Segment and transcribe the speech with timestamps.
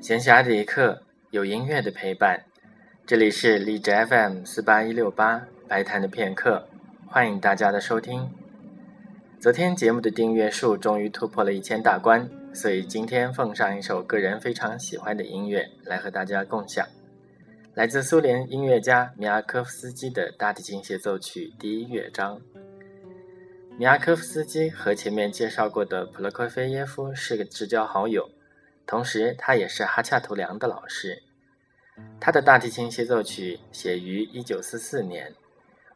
[0.00, 2.42] 闲暇的一刻，有音乐的陪伴。
[3.04, 6.66] 这里是荔枝 FM 四八一六八白谈的片刻，
[7.06, 8.26] 欢迎大家的收听。
[9.38, 16.86] 昨天节目的订阅数终于突破了一千大关，所以今天奉上一首个人非常喜欢的音乐来和大家共享，
[17.74, 22.40] 来自苏联音乐家米亚科夫斯基的大提琴协奏曲第一乐章。
[23.76, 28.26] 米亚科夫斯基和前面介绍过的普罗科菲耶夫是个至交好友。
[28.90, 31.22] 同时，他也是哈恰图良的老师。
[32.18, 35.32] 他的大提琴协奏曲写于1944年，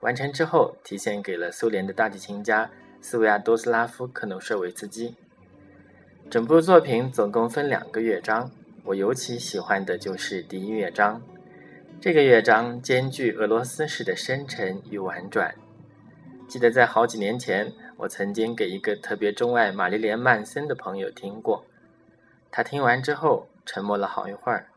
[0.00, 2.70] 完成之后提献给了苏联的大提琴家
[3.00, 5.14] 斯维亚多斯拉夫克努舍维茨基。
[6.28, 8.50] 整部作品总共分两个乐章，
[8.84, 11.22] 我尤其喜欢的就是第一乐章。
[11.98, 15.54] 这个乐章兼具俄罗斯式的深沉与婉转。
[16.46, 21.64] 记得在好几年前，我曾经给一个特别钟爱玛丽莲曼森的朋友听过。
[22.52, 24.68] 他听完之后沉默了好一会儿，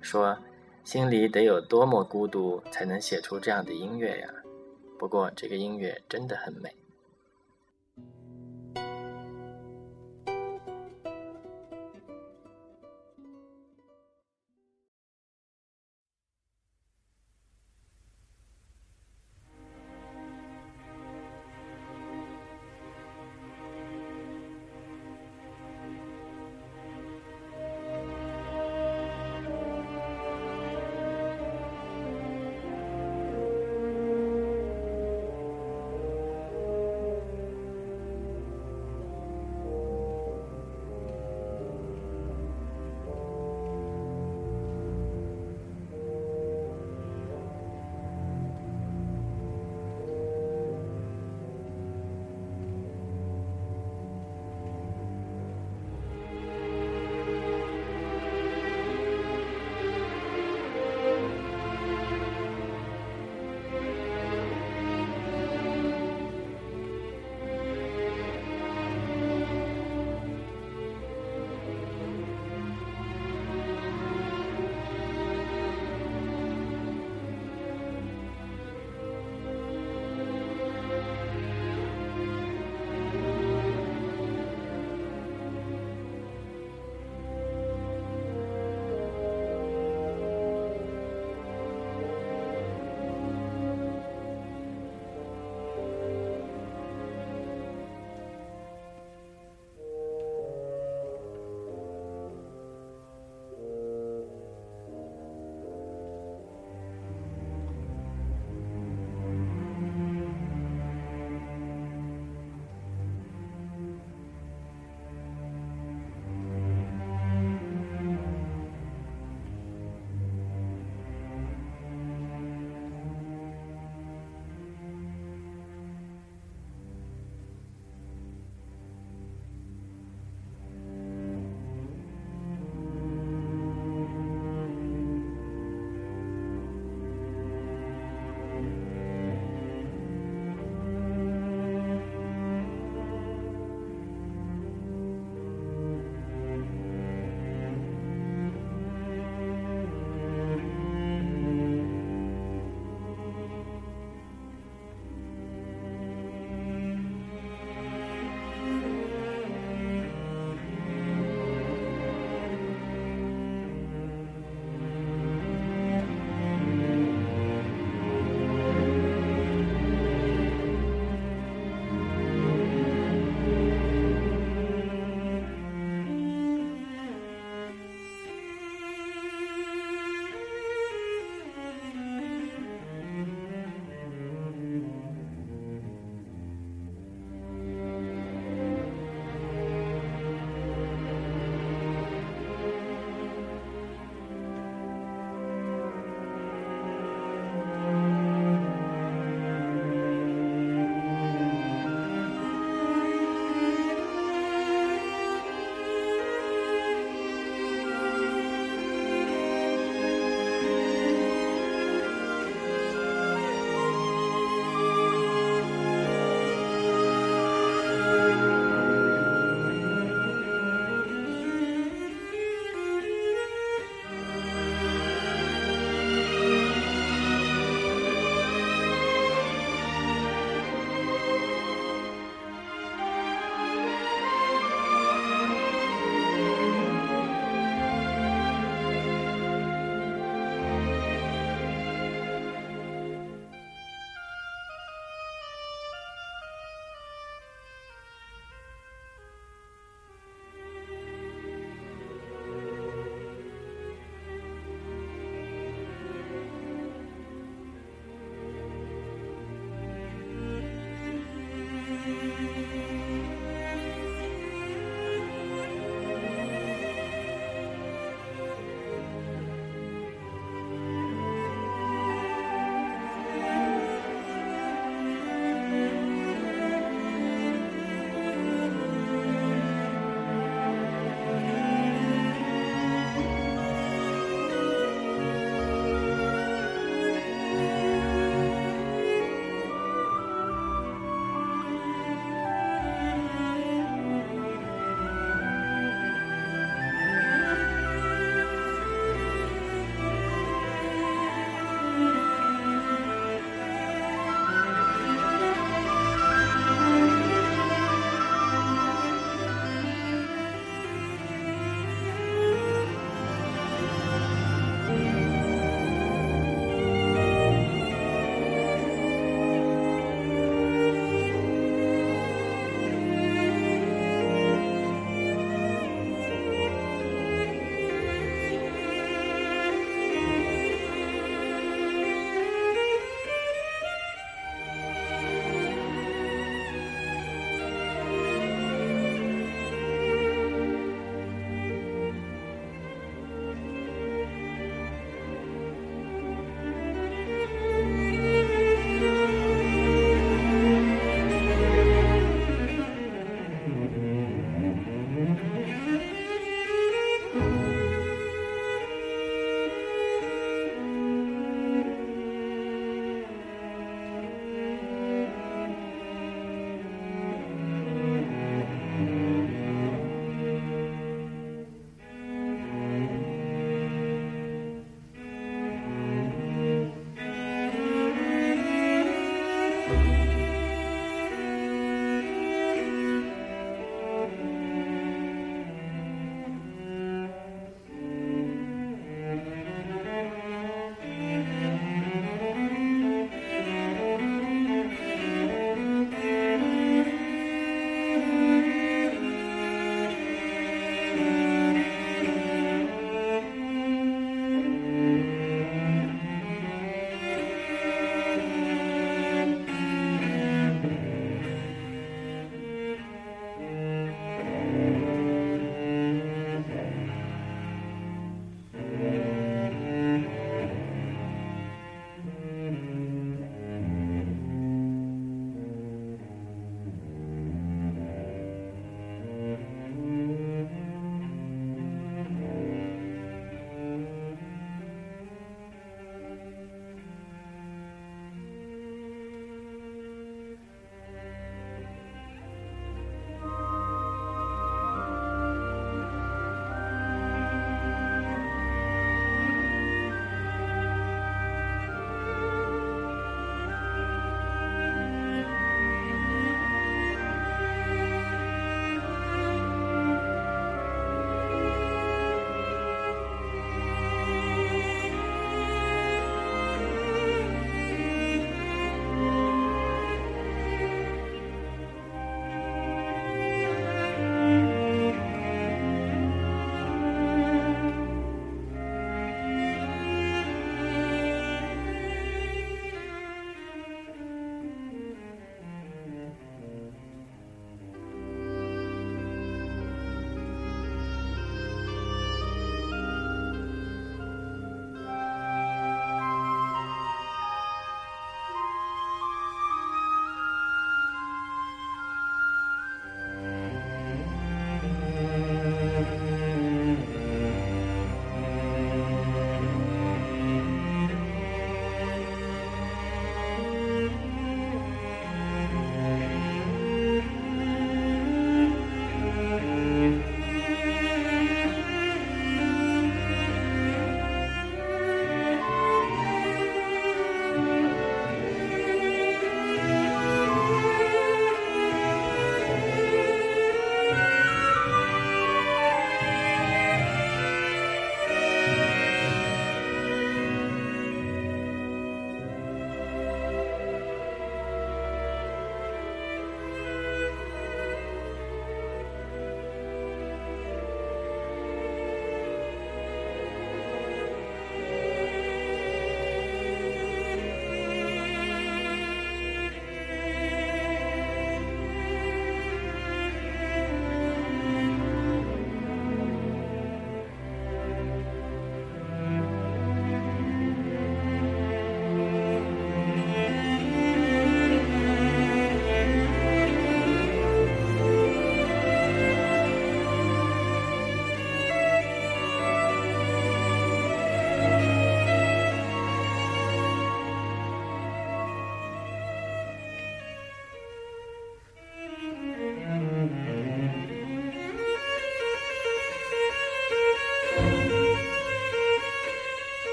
[0.00, 0.38] 说
[0.82, 4.28] ：“心里得有多么孤独，才能写出这样的音乐呀？”
[4.98, 6.74] 不过这个音乐真的很美。